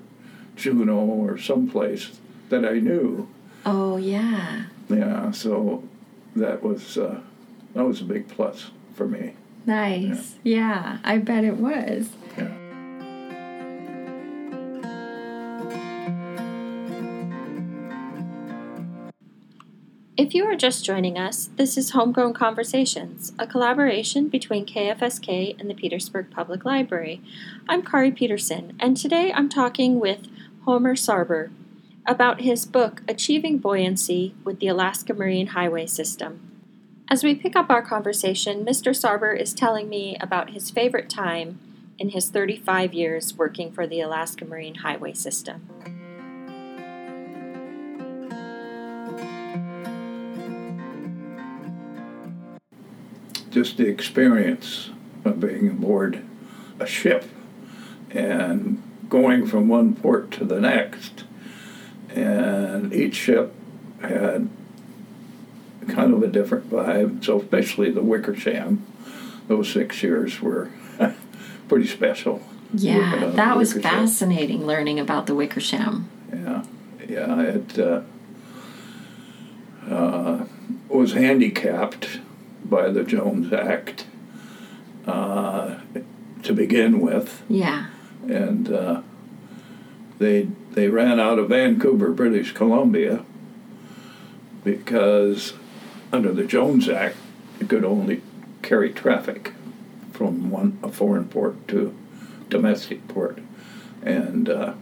Juneau 0.63 1.01
or 1.01 1.37
someplace 1.37 2.21
that 2.49 2.65
I 2.65 2.79
knew. 2.79 3.29
Oh, 3.67 3.97
yeah. 3.97 4.67
Yeah, 4.89 5.33
so 5.33 5.83
that 6.37 6.63
was 6.63 6.97
uh, 6.97 7.21
that 7.75 7.85
was 7.85 8.01
a 8.01 8.05
big 8.05 8.29
plus 8.29 8.71
for 8.95 9.09
me. 9.09 9.35
Nice. 9.67 10.37
Yeah, 10.45 10.99
I 11.03 11.19
bet 11.19 11.45
it 11.45 11.57
was. 11.57 12.11
Yeah. 12.37 12.57
If 20.17 20.35
you 20.35 20.45
are 20.45 20.57
just 20.57 20.85
joining 20.85 21.19
us, 21.19 21.51
this 21.57 21.77
is 21.77 21.91
Homegrown 21.91 22.35
Conversations, 22.35 23.33
a 23.39 23.47
collaboration 23.47 24.29
between 24.29 24.67
KFSK 24.67 25.59
and 25.59 25.69
the 25.69 25.75
Petersburg 25.75 26.31
Public 26.31 26.65
Library. 26.65 27.21
I'm 27.69 27.83
Kari 27.83 28.13
Peterson, 28.13 28.77
and 28.79 28.97
today 28.97 29.33
I'm 29.33 29.49
talking 29.49 29.99
with 29.99 30.29
Homer 30.65 30.95
Sarber 30.95 31.51
about 32.07 32.43
his 32.43 32.67
book 32.67 33.03
Achieving 33.09 33.59
Buoyancy 33.59 34.33
with 34.45 34.61
the 34.61 34.69
Alaska 34.69 35.13
Marine 35.13 35.49
Highway 35.49 35.87
System. 35.87 36.53
As 37.11 37.25
we 37.25 37.35
pick 37.35 37.57
up 37.57 37.69
our 37.69 37.83
conversation, 37.83 38.65
Mr. 38.65 38.95
Sarber 38.95 39.37
is 39.37 39.55
telling 39.55 39.89
me 39.89 40.17
about 40.21 40.51
his 40.51 40.71
favorite 40.71 41.11
time 41.11 41.59
in 41.99 42.11
his 42.11 42.31
35 42.31 42.95
years 42.95 43.37
working 43.37 43.73
for 43.73 43.89
the 43.89 44.01
Alaska 44.01 44.45
Marine 44.45 44.77
Highway 44.77 45.15
System. 45.15 45.69
Just 53.51 53.79
the 53.79 53.89
experience 53.89 54.91
of 55.25 55.41
being 55.41 55.69
aboard 55.69 56.25
a 56.79 56.87
ship 56.87 57.25
and 58.11 58.81
going 59.13 59.45
from 59.45 59.69
one 59.69 59.95
port 59.95 60.31
to 60.31 60.43
the 60.43 60.59
next. 60.59 61.25
And 62.09 62.95
each 62.95 63.15
ship 63.15 63.53
had 64.01 64.49
kind 65.87 66.15
of 66.15 66.23
a 66.23 66.27
different 66.27 66.71
vibe. 66.71 67.23
So, 67.23 67.39
especially 67.39 67.91
the 67.91 68.01
Wickersham, 68.01 68.87
those 69.49 69.71
six 69.71 70.03
years 70.03 70.41
were 70.41 70.71
pretty 71.69 71.87
special. 71.87 72.43
Yeah, 72.73 73.33
that 73.35 73.59
was 73.59 73.75
fascinating 73.75 74.65
learning 74.65 74.99
about 74.99 75.27
the 75.27 75.35
Wickersham. 75.35 76.09
Yeah, 76.33 76.65
yeah, 77.07 77.43
it 77.43 77.79
uh, 77.79 78.01
uh, 79.91 80.47
was 80.89 81.13
handicapped 81.13 82.21
by 82.65 82.89
the 82.89 83.05
Jones 83.05 83.53
Act 83.53 84.07
uh, 85.07 85.75
to 86.45 86.55
begin 86.55 87.01
with, 87.01 87.43
Yeah. 87.51 87.89
And 88.29 88.73
uh, 88.73 89.03
they 90.19 90.49
they 90.73 90.89
ran 90.89 91.21
out 91.21 91.39
of 91.39 91.49
Vancouver, 91.49 92.11
British 92.13 92.53
Columbia, 92.53 93.25
because 94.65 95.55
under 96.13 96.33
the 96.33 96.45
Jones 96.45 96.89
Act, 96.89 97.17
it 97.61 97.69
could 97.69 97.85
only 97.85 98.23
carry 98.63 98.93
traffic 98.93 99.53
from 100.13 100.51
one 100.51 100.79
a 100.83 100.89
foreign 100.91 101.29
port 101.29 101.67
to 101.69 101.95
domestic 102.49 103.07
port, 103.09 103.39
and 104.03 104.49
uh, 104.49 104.75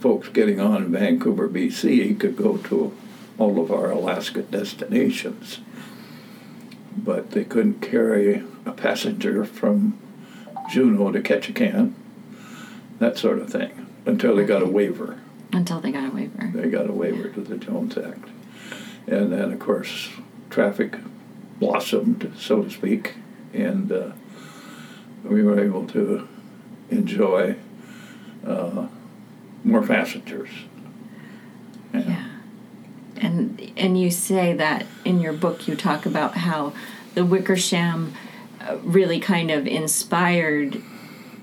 folks 0.00 0.28
getting 0.28 0.60
on 0.60 0.84
in 0.84 0.92
Vancouver, 0.92 1.48
BC, 1.48 2.18
could 2.18 2.36
go 2.36 2.56
to 2.56 2.96
all 3.38 3.60
of 3.60 3.70
our 3.70 3.90
Alaska 3.90 4.42
destinations, 4.42 5.60
but 6.96 7.32
they 7.32 7.44
couldn't 7.44 7.80
carry 7.80 8.42
a 8.64 8.72
passenger 8.72 9.44
from 9.44 9.98
Juneau 10.70 11.12
to 11.12 11.20
Ketchikan, 11.20 11.92
that 12.98 13.18
sort 13.18 13.38
of 13.38 13.50
thing, 13.50 13.86
until 14.04 14.36
they 14.36 14.44
got 14.44 14.62
a 14.62 14.66
waiver. 14.66 15.20
Until 15.52 15.80
they 15.80 15.92
got 15.92 16.08
a 16.08 16.14
waiver. 16.14 16.50
They 16.54 16.68
got 16.68 16.88
a 16.88 16.92
waiver 16.92 17.28
to 17.28 17.40
the 17.40 17.56
Jones 17.56 17.96
Act. 17.96 18.28
And 19.06 19.32
then, 19.32 19.52
of 19.52 19.58
course, 19.58 20.10
traffic 20.50 20.96
blossomed, 21.58 22.32
so 22.36 22.62
to 22.64 22.70
speak, 22.70 23.14
and 23.52 23.90
uh, 23.90 24.10
we 25.22 25.42
were 25.42 25.60
able 25.60 25.86
to 25.88 26.28
enjoy 26.90 27.56
uh, 28.46 28.88
more 29.64 29.86
passengers. 29.86 30.50
Yeah. 31.92 32.28
And 33.16 33.72
and 33.76 33.98
you 33.98 34.10
say 34.10 34.52
that 34.54 34.86
in 35.04 35.20
your 35.20 35.32
book 35.32 35.66
you 35.66 35.74
talk 35.74 36.04
about 36.04 36.36
how 36.36 36.74
the 37.14 37.24
Wickersham 37.24 38.12
uh, 38.60 38.76
really 38.82 39.18
kind 39.18 39.50
of 39.50 39.66
inspired 39.66 40.82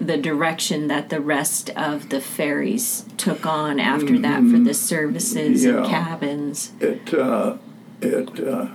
the 0.03 0.17
direction 0.17 0.87
that 0.87 1.09
the 1.09 1.19
rest 1.21 1.69
of 1.71 2.09
the 2.09 2.19
ferries 2.21 3.05
took 3.17 3.45
on 3.45 3.79
after 3.79 4.17
that 4.19 4.41
for 4.43 4.59
the 4.59 4.73
services 4.73 5.63
and 5.65 5.75
Mm-hmm. 5.75 5.83
Yeah. 5.85 5.89
cabins. 6.05 6.71
It, 6.79 7.13
uh, 7.13 7.57
it, 8.01 8.39
uh, 8.39 8.67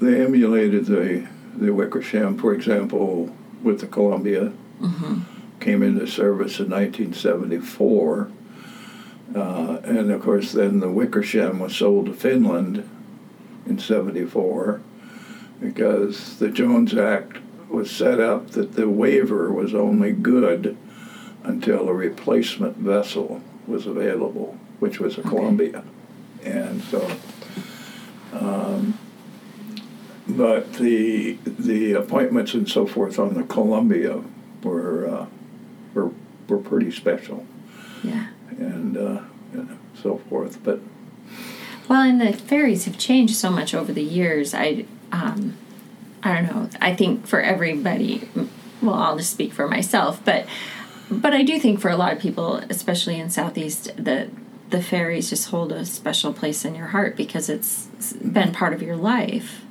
they 0.00 0.20
emulated 0.24 0.86
the, 0.86 1.26
the 1.56 1.72
Wickersham, 1.72 2.36
for 2.38 2.52
example, 2.52 3.34
with 3.62 3.80
the 3.80 3.86
Columbia. 3.86 4.52
Came 5.60 5.82
into 5.82 6.06
service 6.06 6.58
in 6.60 6.68
1974. 6.68 8.30
Uh, 9.34 9.78
and 9.84 10.10
of 10.10 10.20
course, 10.22 10.52
then 10.52 10.80
the 10.80 10.90
Wickersham 10.90 11.58
was 11.58 11.74
sold 11.74 12.06
to 12.06 12.12
Finland 12.12 12.88
in 13.66 13.78
74 13.78 14.82
because 15.60 16.38
the 16.38 16.50
Jones 16.50 16.94
Act 16.94 17.38
was 17.68 17.90
set 17.90 18.20
up 18.20 18.50
that 18.50 18.74
the 18.74 18.88
waiver 18.88 19.52
was 19.52 19.74
only 19.74 20.12
good 20.12 20.76
until 21.42 21.88
a 21.88 21.92
replacement 21.94 22.76
vessel 22.76 23.40
was 23.66 23.86
available, 23.86 24.56
which 24.78 25.00
was 25.00 25.18
a 25.18 25.22
Columbia. 25.22 25.84
And 26.44 26.82
so, 26.82 27.10
um, 28.32 28.98
but 30.26 30.74
the 30.74 31.38
the 31.44 31.92
appointments 31.92 32.54
and 32.54 32.68
so 32.68 32.86
forth 32.86 33.18
on 33.18 33.34
the 33.34 33.42
Columbia 33.44 34.22
were 34.62 35.06
uh, 35.06 35.26
were 35.94 36.10
were 36.48 36.58
pretty 36.58 36.90
special 36.90 37.46
Yeah. 38.02 38.26
and, 38.50 38.96
uh, 38.98 39.20
and 39.52 39.78
so 40.02 40.18
forth. 40.28 40.58
But 40.62 40.80
Well, 41.88 42.02
and 42.02 42.20
the 42.20 42.32
ferries 42.34 42.84
have 42.84 42.98
changed 42.98 43.34
so 43.36 43.50
much 43.50 43.74
over 43.74 43.92
the 43.92 44.02
years. 44.02 44.52
I, 44.54 44.84
um, 45.10 45.56
I 46.24 46.34
don't 46.34 46.46
know. 46.46 46.70
I 46.80 46.94
think 46.94 47.26
for 47.26 47.40
everybody, 47.40 48.28
well, 48.82 48.94
I'll 48.94 49.16
just 49.16 49.30
speak 49.30 49.52
for 49.52 49.68
myself, 49.68 50.24
but, 50.24 50.46
but 51.10 51.34
I 51.34 51.42
do 51.42 51.60
think 51.60 51.80
for 51.80 51.90
a 51.90 51.96
lot 51.96 52.14
of 52.14 52.18
people, 52.18 52.56
especially 52.70 53.20
in 53.20 53.30
Southeast, 53.30 53.92
the 53.96 54.30
the 54.70 54.82
ferries 54.82 55.30
just 55.30 55.50
hold 55.50 55.70
a 55.70 55.84
special 55.84 56.32
place 56.32 56.64
in 56.64 56.74
your 56.74 56.88
heart 56.88 57.16
because 57.16 57.48
it's 57.48 57.86
been 58.14 58.50
part 58.50 58.72
of 58.72 58.82
your 58.82 58.96
life 58.96 59.62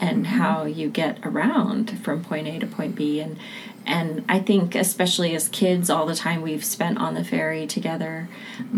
and 0.00 0.26
how 0.26 0.64
you 0.64 0.88
get 0.88 1.18
around 1.24 2.02
from 2.02 2.24
point 2.24 2.48
A 2.48 2.58
to 2.58 2.66
point 2.66 2.96
B. 2.96 3.20
And 3.20 3.38
and 3.86 4.24
I 4.28 4.40
think 4.40 4.74
especially 4.74 5.34
as 5.34 5.48
kids 5.48 5.88
all 5.88 6.04
the 6.04 6.14
time 6.14 6.42
we've 6.42 6.64
spent 6.64 6.98
on 6.98 7.14
the 7.14 7.22
ferry 7.22 7.66
together 7.66 8.28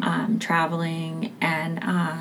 um, 0.02 0.38
traveling 0.38 1.34
and 1.40 1.78
uh, 1.82 2.16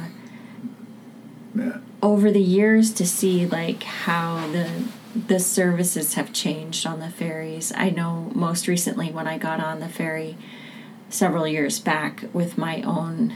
yeah, 1.55 1.77
over 2.01 2.31
the 2.31 2.41
years 2.41 2.91
to 2.93 3.05
see 3.05 3.45
like 3.45 3.83
how 3.83 4.47
the 4.51 4.69
the 5.13 5.39
services 5.39 6.13
have 6.13 6.31
changed 6.31 6.87
on 6.87 6.99
the 6.99 7.09
ferries. 7.09 7.71
I 7.75 7.89
know 7.89 8.31
most 8.33 8.67
recently 8.67 9.11
when 9.11 9.27
I 9.27 9.37
got 9.37 9.59
on 9.59 9.79
the 9.81 9.89
ferry 9.89 10.37
several 11.09 11.45
years 11.45 11.79
back 11.79 12.23
with 12.33 12.57
my 12.57 12.81
own 12.83 13.35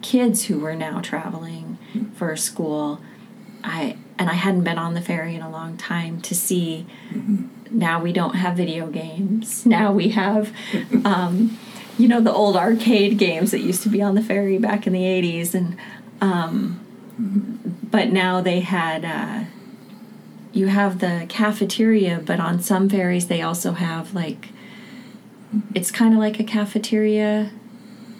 kids 0.00 0.44
who 0.44 0.58
were 0.58 0.74
now 0.74 1.00
traveling 1.00 1.78
for 2.14 2.34
school. 2.36 3.00
I 3.62 3.98
and 4.18 4.30
I 4.30 4.34
hadn't 4.34 4.64
been 4.64 4.78
on 4.78 4.94
the 4.94 5.02
ferry 5.02 5.34
in 5.34 5.42
a 5.42 5.50
long 5.50 5.76
time 5.76 6.20
to 6.22 6.34
see 6.34 6.86
now 7.70 8.00
we 8.00 8.12
don't 8.12 8.36
have 8.36 8.56
video 8.56 8.86
games. 8.86 9.66
Now 9.76 9.92
we 9.92 10.10
have 10.10 10.52
um, 11.04 11.58
you 11.98 12.08
know 12.08 12.20
the 12.20 12.32
old 12.32 12.56
arcade 12.56 13.18
games 13.18 13.50
that 13.50 13.60
used 13.60 13.82
to 13.82 13.88
be 13.88 14.00
on 14.00 14.14
the 14.14 14.22
ferry 14.22 14.58
back 14.58 14.86
in 14.86 14.92
the 14.92 15.02
80s 15.02 15.54
and 15.54 15.76
um, 16.20 16.85
but 17.18 18.10
now 18.12 18.40
they 18.40 18.60
had 18.60 19.04
uh, 19.04 19.44
you 20.52 20.66
have 20.68 20.98
the 21.00 21.26
cafeteria 21.28 22.20
but 22.24 22.40
on 22.40 22.60
some 22.60 22.88
ferries 22.88 23.26
they 23.28 23.42
also 23.42 23.72
have 23.72 24.14
like 24.14 24.48
it's 25.74 25.90
kind 25.90 26.12
of 26.12 26.20
like 26.20 26.38
a 26.40 26.44
cafeteria 26.44 27.50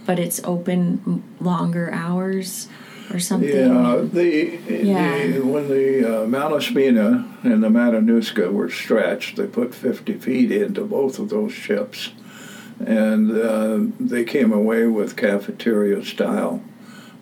but 0.06 0.18
it's 0.18 0.40
open 0.44 1.22
longer 1.40 1.90
hours 1.92 2.68
or 3.12 3.18
something 3.18 3.50
yeah. 3.50 4.00
The, 4.02 4.58
Yeah. 4.68 5.26
the 5.26 5.40
when 5.40 5.68
the 5.68 6.22
uh, 6.22 6.26
Malaspina 6.26 7.26
and 7.44 7.62
the 7.62 7.68
Matanuska 7.68 8.52
were 8.52 8.68
stretched, 8.70 9.36
they 9.36 9.46
put 9.46 9.74
50 9.74 10.14
feet 10.14 10.50
into 10.50 10.82
both 10.84 11.18
of 11.20 11.28
those 11.28 11.52
ships, 11.52 12.10
and 12.84 13.30
uh, 13.30 13.78
they 14.00 14.24
came 14.24 14.52
away 14.52 14.86
with 14.86 15.16
cafeteria 15.16 16.04
style 16.04 16.62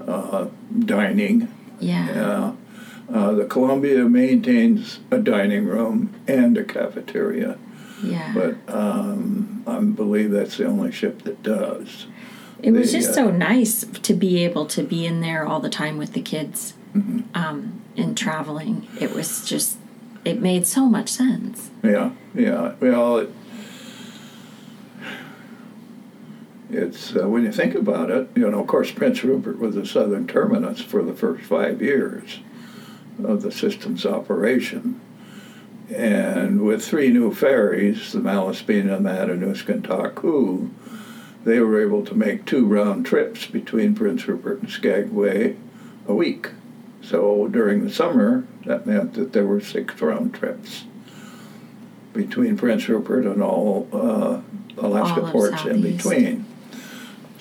uh, 0.06 0.46
dining. 0.78 1.48
Yeah. 1.80 2.52
Uh, 3.12 3.32
the 3.32 3.44
Columbia 3.44 4.04
maintains 4.04 4.98
a 5.10 5.18
dining 5.18 5.66
room 5.66 6.14
and 6.26 6.56
a 6.56 6.64
cafeteria, 6.64 7.58
yeah 8.02 8.32
but 8.34 8.56
um, 8.74 9.62
I 9.66 9.78
believe 9.80 10.30
that's 10.30 10.56
the 10.56 10.66
only 10.66 10.90
ship 10.90 11.22
that 11.24 11.42
does. 11.42 12.06
it 12.62 12.70
was 12.72 12.92
they, 12.92 12.98
just 12.98 13.10
uh, 13.10 13.14
so 13.14 13.30
nice 13.30 13.84
to 13.84 14.14
be 14.14 14.42
able 14.44 14.64
to 14.66 14.82
be 14.82 15.04
in 15.06 15.20
there 15.20 15.46
all 15.46 15.60
the 15.60 15.70
time 15.70 15.98
with 15.98 16.12
the 16.14 16.22
kids 16.22 16.74
Mm-hmm. 16.94 17.22
um, 17.34 17.80
and 17.96 18.16
traveling 18.16 18.87
it 19.00 19.12
was 19.12 19.44
just 19.44 19.78
it 20.24 20.40
made 20.40 20.64
so 20.64 20.88
much 20.88 21.08
sense 21.08 21.70
Yeah, 21.82 22.12
yeah. 22.34 22.74
Well, 22.78 23.18
it, 23.18 23.30
it's 26.74 27.16
uh, 27.16 27.28
when 27.28 27.44
you 27.44 27.52
think 27.52 27.74
about 27.74 28.10
it, 28.10 28.28
you 28.34 28.50
know. 28.50 28.60
Of 28.60 28.66
course, 28.66 28.90
Prince 28.90 29.22
Rupert 29.24 29.58
was 29.58 29.74
the 29.74 29.87
southern 29.87 30.26
terminus 30.26 30.80
for 30.80 31.02
the 31.02 31.14
first 31.14 31.44
five 31.44 31.80
years 31.80 32.40
of 33.22 33.42
the 33.42 33.52
system's 33.52 34.04
operation, 34.04 35.00
and 35.94 36.62
with 36.62 36.84
three 36.84 37.10
new 37.10 37.32
ferries, 37.32 38.12
the 38.12 38.20
Malaspina, 38.20 39.00
Matanuska, 39.00 39.68
and 39.70 39.84
Taku, 39.84 40.70
they 41.44 41.60
were 41.60 41.80
able 41.80 42.04
to 42.04 42.14
make 42.14 42.44
two 42.44 42.66
round 42.66 43.06
trips 43.06 43.46
between 43.46 43.94
Prince 43.94 44.26
Rupert 44.26 44.62
and 44.62 44.70
Skagway 44.70 45.56
a 46.08 46.14
week. 46.14 46.48
So 47.02 47.48
during 47.48 47.84
the 47.84 47.92
summer, 47.92 48.46
that 48.64 48.87
meant 48.87 49.14
that 49.14 49.32
there 49.32 49.46
were 49.46 49.60
six 49.60 50.00
round 50.00 50.34
trips 50.34 50.84
between 52.12 52.56
Prince 52.56 52.88
Rupert 52.88 53.26
and 53.26 53.42
all 53.42 53.88
uh, 53.92 54.40
Alaska 54.78 55.22
All 55.22 55.30
ports 55.30 55.64
in 55.64 55.82
between. 55.82 56.46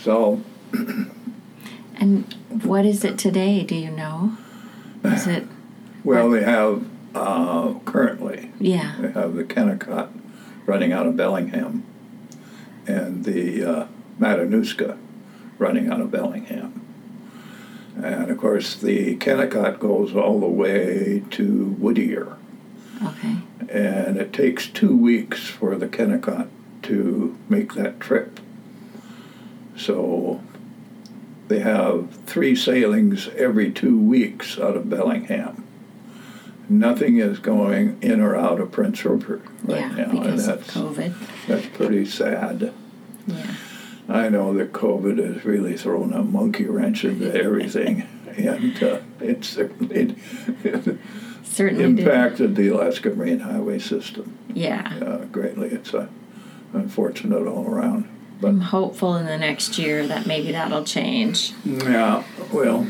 So 0.03 0.41
And 1.97 2.33
what 2.63 2.85
is 2.85 3.05
it 3.05 3.17
today? 3.17 3.63
Do 3.63 3.73
you 3.75 3.89
know? 3.89 4.33
Is 5.05 5.27
it? 5.27 5.45
Well, 6.03 6.29
they 6.29 6.43
have 6.43 6.85
uh, 7.15 7.75
currently 7.85 8.51
Yeah. 8.59 8.95
they 8.99 9.11
have 9.11 9.35
the 9.35 9.45
Kennicott 9.45 10.09
running 10.65 10.91
out 10.91 11.05
of 11.05 11.15
Bellingham, 11.15 11.83
and 12.87 13.23
the 13.23 13.63
uh, 13.63 13.87
Matanuska 14.19 14.97
running 15.57 15.89
out 15.89 16.01
of 16.01 16.11
Bellingham. 16.11 16.81
And 17.95 18.29
of 18.31 18.37
course, 18.37 18.75
the 18.75 19.15
Kennicott 19.17 19.79
goes 19.79 20.13
all 20.15 20.39
the 20.41 20.47
way 20.47 21.23
to 21.31 21.65
Whittier, 21.79 22.35
Okay. 23.01 23.37
and 23.69 24.17
it 24.17 24.33
takes 24.33 24.67
two 24.67 24.97
weeks 24.97 25.47
for 25.47 25.75
the 25.75 25.87
Kennicott 25.87 26.47
to 26.83 27.37
make 27.47 27.73
that 27.75 27.99
trip. 28.01 28.39
So 29.75 30.41
they 31.47 31.59
have 31.59 32.11
three 32.25 32.55
sailings 32.55 33.27
every 33.29 33.71
two 33.71 33.99
weeks 33.99 34.59
out 34.59 34.75
of 34.77 34.89
Bellingham. 34.89 35.63
Nothing 36.69 37.17
is 37.17 37.39
going 37.39 37.97
in 38.01 38.21
or 38.21 38.35
out 38.35 38.59
of 38.59 38.71
Prince 38.71 39.03
Rupert 39.03 39.41
right 39.63 39.81
yeah, 39.81 39.89
now, 39.89 40.21
and 40.21 40.39
that's 40.39 40.71
COVID. 40.71 41.13
that's 41.47 41.65
pretty 41.67 42.05
sad. 42.05 42.73
Yeah. 43.27 43.55
I 44.07 44.29
know 44.29 44.53
that 44.53 44.71
COVID 44.73 45.17
has 45.17 45.43
really 45.45 45.77
thrown 45.77 46.13
a 46.13 46.23
monkey 46.23 46.65
wrench 46.65 47.03
into 47.03 47.33
everything, 47.43 48.07
and 48.37 48.81
uh, 48.81 48.99
it 49.19 49.43
certainly 49.43 50.15
Certainly 51.43 51.83
did. 51.95 51.99
impacted 52.07 52.55
the 52.55 52.69
Alaska 52.69 53.09
Marine 53.11 53.39
Highway 53.39 53.79
system 53.79 54.35
Yeah. 54.53 54.91
uh, 55.01 55.25
greatly. 55.25 55.67
It's 55.69 55.93
uh, 55.93 56.07
unfortunate 56.73 57.45
all 57.45 57.67
around. 57.67 58.07
But 58.41 58.47
I'm 58.49 58.61
hopeful 58.61 59.15
in 59.15 59.25
the 59.25 59.37
next 59.37 59.77
year 59.77 60.05
that 60.07 60.25
maybe 60.25 60.51
that'll 60.51 60.83
change. 60.83 61.53
yeah, 61.65 62.23
well, 62.51 62.85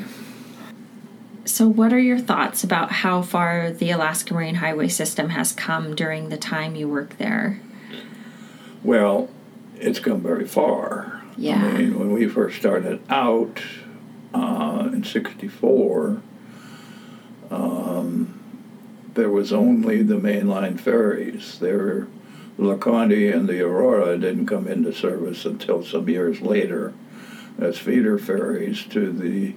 So, 1.45 1.67
what 1.67 1.93
are 1.93 1.99
your 1.99 2.17
thoughts 2.19 2.63
about 2.63 2.91
how 2.91 3.21
far 3.21 3.71
the 3.71 3.91
Alaska 3.91 4.33
Marine 4.33 4.55
Highway 4.55 4.87
system 4.87 5.29
has 5.29 5.51
come 5.51 5.95
during 5.95 6.29
the 6.29 6.37
time 6.37 6.75
you 6.75 6.87
work 6.87 7.17
there? 7.17 7.59
well, 8.83 9.29
it's 9.79 9.99
come 9.99 10.21
very 10.21 10.45
far. 10.47 11.21
Yeah. 11.37 11.63
I 11.65 11.77
mean, 11.77 11.99
when 11.99 12.11
we 12.11 12.27
first 12.27 12.57
started 12.57 13.01
out 13.09 13.61
uh, 14.33 14.89
in 14.93 15.03
'64, 15.03 16.21
um, 17.51 18.39
there 19.13 19.29
was 19.29 19.51
only 19.53 20.01
the 20.03 20.15
mainline 20.15 20.79
ferries. 20.79 21.59
There, 21.59 22.07
LeConte 22.57 23.33
and 23.33 23.47
the 23.47 23.61
Aurora 23.61 24.17
didn't 24.17 24.47
come 24.47 24.67
into 24.67 24.93
service 24.93 25.45
until 25.45 25.83
some 25.83 26.07
years 26.07 26.41
later 26.41 26.93
as 27.59 27.77
feeder 27.77 28.17
ferries 28.17 28.83
to 28.85 29.11
the 29.11 29.53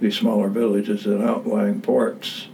the 0.00 0.10
smaller 0.10 0.48
villages 0.48 1.06
and 1.06 1.22
outlying 1.22 1.80
ports. 1.80 2.48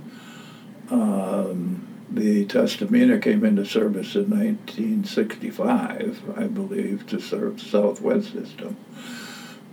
Um, 0.91 1.87
the 2.11 2.45
Tustumena 2.47 3.23
came 3.23 3.45
into 3.45 3.65
service 3.65 4.15
in 4.15 4.29
1965, 4.31 6.23
I 6.37 6.45
believe, 6.45 7.07
to 7.07 7.21
serve 7.21 7.59
the 7.59 7.65
Southwest 7.65 8.33
system. 8.33 8.77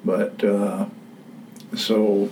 But 0.06 0.43
uh, 0.43 0.86
so 1.76 2.30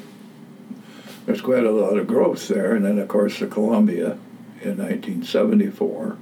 there's 1.25 1.41
quite 1.41 1.65
a 1.65 1.71
lot 1.71 1.97
of 1.97 2.07
growth 2.07 2.47
there, 2.47 2.75
and 2.75 2.85
then 2.85 2.99
of 2.99 3.07
course 3.07 3.39
the 3.39 3.47
Columbia 3.47 4.17
in 4.61 4.77
1974, 4.77 6.17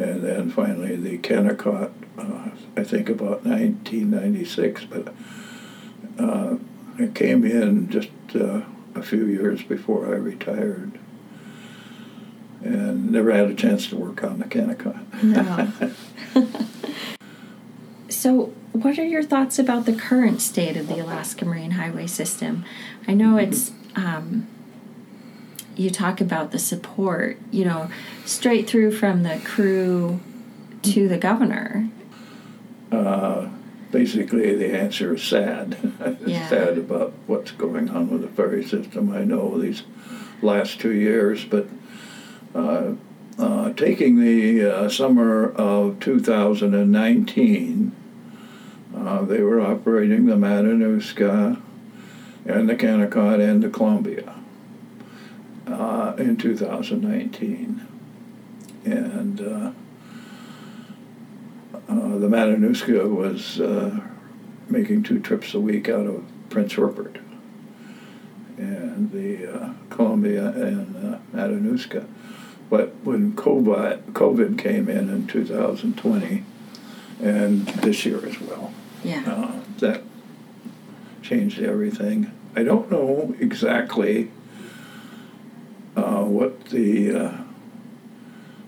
and 0.00 0.22
then 0.22 0.50
finally 0.50 0.96
the 0.96 1.18
Kennicott, 1.18 1.92
uh, 2.18 2.50
I 2.76 2.84
think 2.84 3.08
about 3.08 3.44
1996, 3.44 4.84
but 4.86 5.14
uh, 6.18 6.56
it 6.98 7.14
came 7.14 7.44
in 7.44 7.88
just 7.90 8.10
uh, 8.34 8.62
a 8.94 9.02
few 9.02 9.26
years 9.26 9.62
before 9.62 10.06
I 10.06 10.16
retired, 10.16 10.98
and 12.62 13.10
never 13.10 13.32
had 13.32 13.50
a 13.50 13.54
chance 13.54 13.88
to 13.88 13.96
work 13.96 14.24
on 14.24 14.38
the 14.38 14.46
Kennicott. 14.46 15.00
No. 15.22 15.72
so, 18.08 18.52
what 18.72 18.98
are 18.98 19.04
your 19.04 19.22
thoughts 19.22 19.58
about 19.58 19.86
the 19.86 19.94
current 19.94 20.40
state 20.40 20.76
of 20.76 20.88
the 20.88 20.98
Alaska 20.98 21.44
Marine 21.44 21.72
Highway 21.72 22.06
system? 22.06 22.64
I 23.06 23.14
know 23.14 23.36
it's, 23.36 23.72
um, 23.96 24.46
you 25.80 25.88
talk 25.90 26.20
about 26.20 26.50
the 26.50 26.58
support, 26.58 27.38
you 27.50 27.64
know, 27.64 27.90
straight 28.26 28.68
through 28.68 28.92
from 28.92 29.22
the 29.22 29.40
crew 29.44 30.20
to 30.82 31.08
the 31.08 31.16
governor. 31.16 31.88
Uh, 32.92 33.48
basically, 33.90 34.54
the 34.54 34.76
answer 34.78 35.14
is 35.14 35.22
sad. 35.22 35.76
Yeah. 36.26 36.48
sad 36.48 36.76
about 36.78 37.14
what's 37.26 37.50
going 37.52 37.88
on 37.88 38.10
with 38.10 38.20
the 38.20 38.28
ferry 38.28 38.62
system. 38.62 39.10
I 39.10 39.24
know 39.24 39.58
these 39.58 39.82
last 40.42 40.78
two 40.78 40.92
years, 40.92 41.44
but 41.44 41.66
uh, 42.54 42.92
uh, 43.38 43.72
taking 43.72 44.20
the 44.20 44.64
uh, 44.64 44.88
summer 44.88 45.50
of 45.52 45.98
2019, 46.00 47.92
uh, 48.94 49.22
they 49.22 49.42
were 49.42 49.60
operating 49.60 50.26
the 50.26 50.36
Matanuska 50.36 51.60
and 52.44 52.68
the 52.68 52.76
Kennicott 52.76 53.40
and 53.40 53.62
the 53.62 53.70
Columbia 53.70 54.39
uh, 55.70 56.14
in 56.18 56.36
2019. 56.36 57.86
And 58.84 59.40
uh, 59.40 59.72
uh, 61.88 62.18
the 62.18 62.28
Matanuska 62.28 63.08
was 63.08 63.60
uh, 63.60 64.00
making 64.68 65.02
two 65.02 65.20
trips 65.20 65.54
a 65.54 65.60
week 65.60 65.88
out 65.88 66.06
of 66.06 66.24
Prince 66.48 66.76
Rupert, 66.78 67.18
and 68.56 69.10
the 69.12 69.52
uh, 69.54 69.72
Columbia 69.90 70.48
and 70.48 71.14
uh, 71.14 71.18
Matanuska. 71.34 72.06
But 72.68 72.94
when 73.04 73.32
COVID, 73.32 74.12
COVID 74.12 74.58
came 74.58 74.88
in 74.88 75.08
in 75.08 75.26
2020, 75.26 76.44
and 77.22 77.66
this 77.66 78.04
year 78.06 78.24
as 78.24 78.40
well, 78.40 78.72
Yeah. 79.04 79.22
uh, 79.26 79.60
that 79.78 80.02
changed 81.22 81.60
everything. 81.60 82.30
I 82.56 82.62
don't 82.62 82.90
know 82.90 83.34
exactly 83.40 84.30
what 86.40 86.64
the 86.70 87.14
uh, 87.14 87.36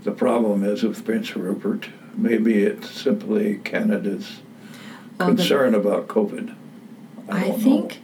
the 0.03 0.13
problem 0.13 0.63
is 0.63 0.83
with 0.83 1.03
Prince 1.07 1.35
Rupert. 1.35 1.89
Maybe 2.15 2.63
it's 2.65 2.91
simply 2.91 3.61
Canada's 3.65 4.43
Well, 5.19 5.31
the- 5.31 5.37
concern 5.37 5.75
about 5.75 6.07
COVID. 6.07 6.55
I, 7.31 7.49
don't 7.49 7.61
think, 7.61 8.01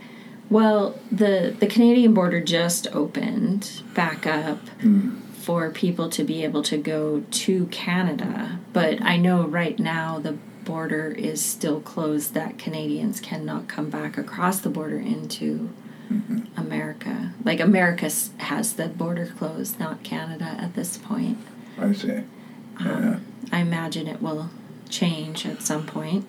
well, 0.49 0.99
the 1.13 1.55
the 1.61 1.67
Canadian 1.67 2.15
border 2.15 2.41
just 2.41 2.87
opened 2.95 3.83
back 3.95 4.27
up 4.27 4.61
know. 4.83 5.21
for 5.35 5.71
people 5.71 6.09
to 6.11 6.25
be 6.25 6.45
able 6.45 6.63
to 6.63 6.79
go 6.79 7.25
to 7.31 7.67
Canada, 7.67 8.59
but 8.73 9.03
I 9.03 9.19
know 9.19 9.47
right 9.47 9.79
now 9.79 10.19
the 10.19 10.39
border 10.65 11.09
is 11.11 11.45
still 11.45 11.81
closed 11.81 12.33
that 12.35 12.59
Canadians 12.59 13.21
cannot 13.21 13.69
come 13.69 13.91
back 13.91 14.17
across 14.17 14.61
the 14.61 14.71
border 14.71 14.99
into 14.99 15.71
America. 16.57 17.33
Like 17.45 17.61
America 17.61 18.11
has 18.39 18.75
the 18.75 18.89
border 18.89 19.27
closed, 19.27 19.79
not 19.79 20.03
Canada 20.03 20.57
at 20.59 20.75
this 20.75 20.97
point. 20.97 21.39
I 21.79 21.93
see. 21.93 22.09
Yeah, 22.09 22.23
Um, 22.81 23.27
I 23.53 23.61
imagine 23.61 24.07
it 24.07 24.23
will 24.23 24.51
change 24.89 25.47
at 25.47 25.63
some 25.63 25.87
point. 25.87 26.27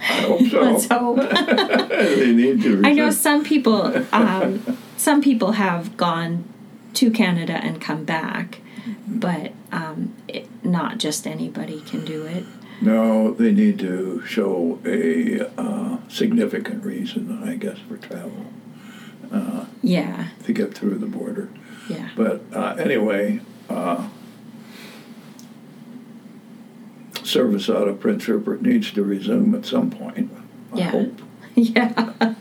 I 0.00 0.04
hope 0.22 0.40
so. 0.48 0.60
Let's 0.62 0.88
hope. 0.88 1.16
they 1.88 2.32
need 2.32 2.62
to. 2.62 2.82
I 2.84 2.92
know 2.92 3.10
some 3.10 3.44
people. 3.44 4.04
Um, 4.12 4.78
some 4.96 5.20
people 5.22 5.52
have 5.52 5.96
gone 5.96 6.44
to 6.94 7.10
Canada 7.10 7.54
and 7.54 7.80
come 7.80 8.04
back, 8.04 8.60
but 9.06 9.52
um, 9.70 10.14
it, 10.28 10.48
not 10.64 10.98
just 10.98 11.26
anybody 11.26 11.80
can 11.82 12.04
do 12.04 12.24
it. 12.26 12.44
No, 12.80 13.32
they 13.32 13.52
need 13.52 13.78
to 13.78 14.24
show 14.26 14.80
a 14.84 15.40
uh, 15.56 15.98
significant 16.08 16.84
reason, 16.84 17.42
I 17.44 17.54
guess, 17.54 17.78
for 17.88 17.96
travel 17.96 18.46
uh, 19.32 19.64
Yeah, 19.82 20.28
to 20.44 20.52
get 20.52 20.74
through 20.74 20.98
the 20.98 21.06
border. 21.06 21.48
yeah. 21.88 22.10
But 22.16 22.42
uh, 22.52 22.74
anyway, 22.78 23.40
uh, 23.68 24.08
service 27.24 27.68
out 27.70 27.88
of 27.88 28.00
Prince 28.00 28.28
Rupert 28.28 28.62
needs 28.62 28.90
to 28.92 29.02
resume 29.02 29.54
at 29.54 29.64
some 29.64 29.90
point. 29.90 30.30
I 30.74 30.78
Yeah. 30.78 30.90
hope. 30.90 31.22
Yeah. 31.54 32.34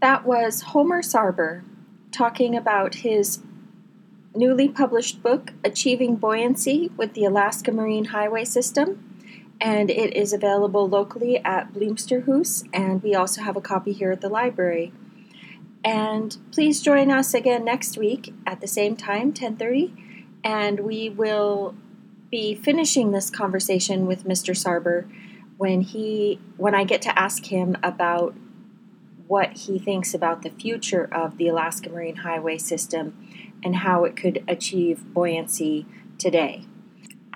That 0.00 0.24
was 0.26 0.62
Homer 0.62 1.02
Sarber 1.02 1.62
talking 2.10 2.56
about 2.56 2.96
his 2.96 3.40
newly 4.34 4.68
published 4.68 5.22
book, 5.22 5.52
Achieving 5.64 6.16
Buoyancy 6.16 6.90
with 6.96 7.14
the 7.14 7.24
Alaska 7.24 7.70
Marine 7.72 8.06
Highway 8.06 8.44
System, 8.44 9.08
and 9.60 9.90
it 9.90 10.14
is 10.16 10.32
available 10.32 10.88
locally 10.88 11.38
at 11.44 11.72
Bloomsterhouse, 11.72 12.66
and 12.72 13.02
we 13.02 13.14
also 13.14 13.42
have 13.42 13.56
a 13.56 13.60
copy 13.60 13.92
here 13.92 14.10
at 14.10 14.20
the 14.20 14.28
library. 14.28 14.92
And 15.84 16.36
please 16.50 16.80
join 16.80 17.10
us 17.10 17.34
again 17.34 17.64
next 17.64 17.98
week 17.98 18.32
at 18.46 18.60
the 18.60 18.66
same 18.66 18.96
time, 18.96 19.32
10:30, 19.32 19.92
and 20.42 20.80
we 20.80 21.10
will 21.10 21.74
be 22.30 22.54
finishing 22.54 23.10
this 23.10 23.30
conversation 23.30 24.06
with 24.06 24.24
Mr. 24.24 24.56
Sarber 24.56 25.06
when 25.58 25.82
he 25.82 26.40
when 26.56 26.74
I 26.74 26.84
get 26.84 27.02
to 27.02 27.18
ask 27.18 27.46
him 27.46 27.76
about 27.82 28.34
what 29.26 29.52
he 29.58 29.78
thinks 29.78 30.14
about 30.14 30.42
the 30.42 30.50
future 30.50 31.08
of 31.12 31.36
the 31.36 31.48
Alaska 31.48 31.90
Marine 31.90 32.16
Highway 32.16 32.58
system 32.58 33.14
and 33.62 33.76
how 33.76 34.04
it 34.04 34.16
could 34.16 34.42
achieve 34.48 35.04
buoyancy 35.12 35.84
today. 36.18 36.64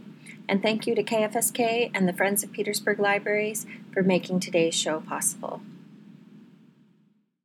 And 0.48 0.62
thank 0.62 0.88
you 0.88 0.96
to 0.96 1.04
KFSK 1.04 1.92
and 1.94 2.08
the 2.08 2.14
Friends 2.14 2.42
of 2.42 2.54
Petersburg 2.54 3.00
Libraries 3.00 3.66
for 3.92 4.02
making 4.02 4.40
today's 4.40 4.76
show 4.76 5.02
possible. 5.02 5.60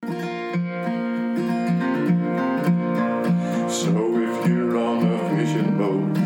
So 0.04 0.12
if 4.22 4.46
you're 4.46 4.78
on 4.78 5.04
a 5.04 5.36
fishing 5.36 5.76
boat, 5.76 6.25